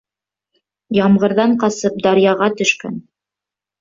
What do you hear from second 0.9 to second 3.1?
Ямғырҙан ҡасып, даръяға төшкән.